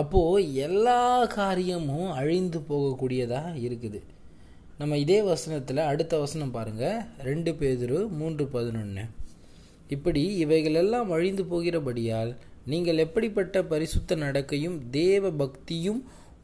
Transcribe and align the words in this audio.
அப்போது 0.00 0.46
எல்லா 0.66 1.00
காரியமும் 1.38 2.08
அழிந்து 2.20 2.60
போகக்கூடியதாக 2.68 3.50
இருக்குது. 3.66 4.00
நம்ம 4.80 4.96
இதே 5.02 5.18
வசனத்தில் 5.28 5.88
அடுத்த 5.90 6.14
வசனம் 6.22 6.54
பாருங்கள் 6.56 7.02
ரெண்டு 7.28 7.50
பேதுரு 7.60 7.98
மூன்று 8.20 8.44
பதினொன்று 8.54 9.04
இப்படி 9.94 10.22
இவைகளெல்லாம் 10.44 11.10
அழிந்து 11.16 11.44
போகிறபடியால் 11.52 12.32
நீங்கள் 12.72 13.02
எப்படிப்பட்ட 13.04 13.62
பரிசுத்த 13.72 14.16
நடக்கையும் 14.22 14.78
தேவ 14.98 15.30
பக்தியும் 15.42 16.00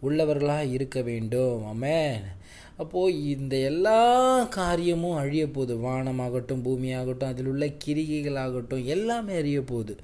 உள்ளவர்களாக 0.07 0.73
இருக்க 0.77 0.99
வேண்டும். 1.09 1.63
ஆமே 1.71 1.99
அப்போது 2.83 3.17
இந்த 3.33 3.55
எல்லா 3.71 3.99
காரியமும் 4.59 5.19
அழிய 5.23 5.45
போகுது 5.57 5.75
வானமாகட்டும் 5.87 6.63
பூமியாகட்டும் 6.67 7.33
அதில் 7.33 7.51
உள்ள 7.53 7.67
கிரிகைகளாகட்டும் 7.85 8.87
எல்லாமே 8.95 9.35
அழிய 9.41 9.61
போகுது 9.73 9.97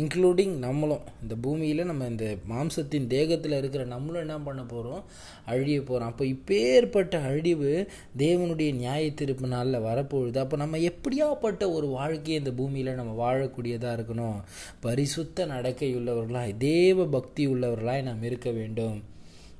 இன்க்ளூடிங் 0.00 0.54
நம்மளும். 0.66 1.04
இந்த 1.22 1.34
பூமியில் 1.44 1.88
நம்ம 1.90 2.06
இந்த 2.12 2.26
மாம்சத்தின் 2.50 3.06
தேகத்தில் 3.06 3.56
இருக்கிற 3.60 3.84
நம்மளும் 3.84 4.20
என்ன 4.20 4.36
பண்ண 4.38 4.62
போகிறோம் 4.62 5.02
அழிய 5.46 5.82
போகிறோம் 5.82 6.10
அப்போ 6.10 6.24
இப்பேற்பட்ட 6.24 7.22
அழிவு 7.22 7.72
தேவனுடைய 8.18 8.70
நியாய 8.74 9.10
திருப்பு 9.20 9.46
நாளில் 9.46 9.84
வரப்போகுது. 9.88 10.38
அப்போ 10.38 10.56
நம்ம 10.56 10.78
எப்படியாப்பட்ட 10.90 11.72
ஒரு 11.72 11.86
வாழ்க்கையை 11.86 12.38
இந்த 12.38 12.52
பூமியில் 12.52 12.98
நம்ம 13.00 13.14
வாழக்கூடியதாக 13.20 13.96
இருக்கணும்? 13.98 14.40
பரிசுத்த 14.80 15.46
நடக்கையுள்ளவர்களாய் 15.46 16.56
தேவ 16.58 17.06
பக்தி 17.06 17.46
உள்ளவர்களாய் 17.48 18.08
நாம் 18.08 18.22
இருக்க 18.22 18.50
வேண்டும். 18.50 18.98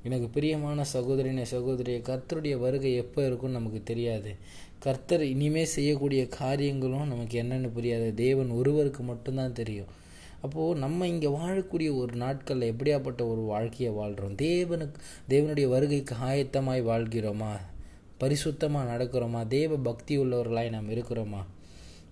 எனக்கு 0.02 0.26
பிரியமான 0.28 0.84
சகோதரின 0.92 1.42
சகோதரியை 1.42 2.00
கர்த்தருடைய 2.00 2.56
வருகை 2.58 2.94
எப்போ 2.94 3.20
இருக்கும்னு 3.26 3.58
நமக்கு 3.58 3.80
தெரியாது. 3.82 4.32
கர்த்தர் 4.78 5.22
இனிமே 5.22 5.64
செய்யக்கூடிய 5.64 6.22
காரியங்களும் 6.28 7.08
நமக்கு 7.08 7.36
என்னென்னு 7.42 7.70
புரியாது. 7.78 8.14
தேவன் 8.14 8.50
ஒருவருக்கு 8.50 9.02
மட்டும்தான் 9.02 9.58
தெரியும். 9.60 9.90
அப்போது 10.42 10.80
நம்ம 10.80 11.06
இங்கே 11.06 11.26
வாழக்கூடிய 11.26 11.96
ஒரு 11.96 12.12
நாட்களில் 12.16 12.72
எப்படியாப்பட்ட 12.72 13.22
ஒரு 13.28 13.42
வாழ்க்கையை 13.52 13.94
வாழ்கிறோம் 13.94 14.34
தேவனுக்கு 14.34 14.98
தேவனுடைய 15.28 15.68
வருகைக்கு 15.68 16.14
ஆயத்தமாய் 16.14 16.82
வாழ்கிறோமா? 16.90 17.52
பரிசுத்தமாக 18.20 18.90
நடக்கிறோமா? 18.92 19.46
தேவ 19.46 19.76
பக்தி 19.76 20.18
உள்ளவர்களாய் 20.18 20.70
நாம் 20.70 20.90
இருக்கிறோமா? 20.90 21.42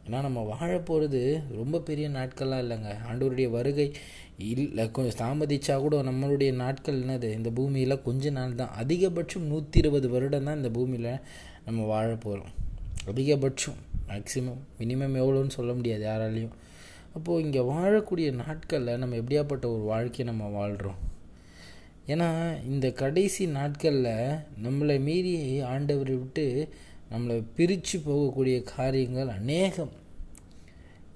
ஏன்னா 0.06 0.20
நம்ம 0.20 0.40
வாழ 0.40 0.78
போகிறது 0.78 1.40
ரொம்ப 1.54 1.80
பெரிய 1.80 2.08
நாட்கள்லாம் 2.08 2.60
இல்லைங்க. 2.64 2.90
ஆண்டவருடைய 3.10 3.48
வருகை 3.50 3.92
இல்லை 4.36 4.90
கொஞ்சம் 4.90 5.18
தாமதிச்சா 5.22 5.78
கூட 5.78 6.02
நம்மளுடைய 6.02 6.52
நாட்கள் 6.52 7.02
என்னது? 7.02 7.32
இந்த 7.32 7.50
பூமியில் 7.50 8.02
கொஞ்ச 8.02 8.30
நாள் 8.30 8.54
தான். 8.54 8.70
அதிகபட்சம் 8.82 9.48
நூற்றி 9.52 9.78
இருபது 9.78 10.08
வருடம் 10.08 10.44
தான் 10.44 10.56
இந்த 10.56 10.70
பூமியில் 10.70 11.12
நம்ம 11.64 11.84
வாழ 11.84 12.14
போகிறோம் 12.14 12.52
அதிகபட்சம் 13.06 13.80
மேக்ஸிமம் 14.08 14.62
மினிமம் 14.78 15.18
எவ்வளோன்னு 15.22 15.56
சொல்ல 15.58 15.72
முடியாது 15.72 16.04
யாராலையும். 16.06 16.54
அப்போது 17.16 17.42
இங்கே 17.44 17.62
வாழக்கூடிய 17.72 18.28
நாட்களில் 18.42 18.98
நம்ம 19.02 19.16
எப்படியாப்பட்ட 19.16 19.66
ஒரு 19.74 19.84
வாழ்க்கையை 19.92 20.24
நம்ம 20.30 20.48
வாழ்கிறோம் 20.58 21.00
ஏன்னா 22.12 22.28
இந்த 22.72 22.86
கடைசி 23.02 23.44
நாட்களில் 23.58 24.10
நம்மளை 24.64 24.96
மீறி 25.06 25.32
ஆண்டவரை 25.72 26.16
விட்டு 26.18 26.44
நம்மளை 27.12 27.36
பிரித்து 27.56 27.96
போகக்கூடிய 28.06 28.56
காரியங்கள் 28.74 29.30
அநேகம். 29.38 29.92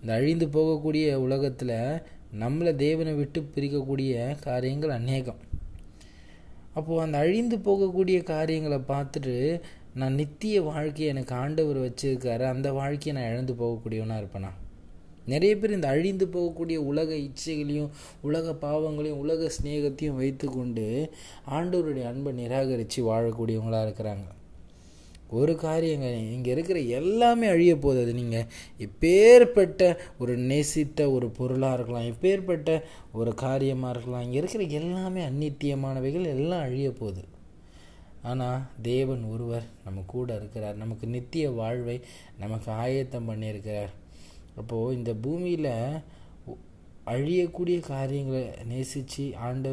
இந்த 0.01 0.11
அழிந்து 0.15 0.47
போகக்கூடிய 0.47 1.15
உலகத்தில் 1.27 1.77
நம்மளை 2.43 2.73
தேவனை 2.77 3.13
விட்டு 3.15 3.41
பிரிக்கக்கூடிய 3.55 4.15
காரியங்கள் 4.47 4.97
அநேகம். 4.99 5.41
அப்போது 6.79 7.03
அந்த 7.05 7.19
அழிந்து 7.19 7.57
போகக்கூடிய 7.69 8.19
காரியங்களை 8.33 8.81
பார்த்துட்டு 8.93 9.37
நான் 10.01 10.19
நித்திய 10.23 10.57
வாழ்க்கையை 10.71 11.09
எனக்கு 11.15 11.35
ஆண்டவர் 11.35 11.79
வச்சுருக்காரு 11.79 12.45
அந்த 12.55 12.69
வாழ்க்கையை 12.73 13.15
நான் 13.17 13.31
இழந்து 13.33 13.55
போகக்கூடியவனாக 13.63 14.23
இருப்பேனா? 14.23 14.53
நிறைய 15.33 15.53
பேர் 15.61 15.77
இந்த 15.77 15.89
அழிந்து 15.95 16.27
போகக்கூடிய 16.35 16.79
உலக 16.91 17.11
இச்சைகளையும் 17.29 17.95
உலக 18.29 18.55
பாவங்களையும் 18.65 19.23
உலக 19.25 19.51
ஸ்நேகத்தையும் 19.57 20.21
வைத்துக்கொண்டு 20.23 20.87
ஆண்டவருடைய 21.59 22.07
அன்பை 22.13 22.33
நிராகரித்து 22.43 23.09
வாழக்கூடியவங்களாக 23.11 23.87
இருக்கிறாங்க. 23.87 24.27
ஒரு 25.39 25.53
காரியங்க 25.65 26.07
இங்கே 26.37 26.51
இருக்கிற 26.55 26.79
எல்லாமே 26.99 27.47
அழிய 27.55 27.73
போகுது. 27.83 28.01
அது 28.05 28.13
நீங்கள் 28.21 28.49
எப்பேற்பட்ட 28.87 29.83
ஒரு 30.23 30.33
நேசித்த 30.51 31.07
ஒரு 31.17 31.27
பொருளாக 31.37 31.77
இருக்கலாம் 31.77 32.09
எப்பேற்பட்ட 32.13 32.71
ஒரு 33.19 33.33
காரியமாக 33.45 33.93
இருக்கலாம் 33.95 34.25
இங்கே 34.27 34.41
இருக்கிற 34.43 34.65
எல்லாமே 34.81 35.23
அந்நித்தியமானவைகள் 35.29 36.27
எல்லாம் 36.35 36.65
அழிய 36.69 36.91
போகுது. 37.03 37.23
ஆனால் 38.31 38.65
தேவன் 38.91 39.23
ஒருவர் 39.35 39.69
நம்ம 39.85 40.03
கூட 40.15 40.29
இருக்கிறார். 40.41 40.81
நமக்கு 40.83 41.07
நித்திய 41.15 41.47
வாழ்வை 41.61 41.97
நமக்கு 42.43 42.71
ஆயத்தம் 42.83 43.31
பண்ணியிருக்கிறார். 43.31 43.93
அப்போது 44.61 44.97
இந்த 44.97 45.13
பூமியில் 45.23 45.73
அழியக்கூடிய 47.07 47.77
காரியங்களை 47.87 48.43
நேசித்து 48.65 49.25
ஆண்டு 49.41 49.71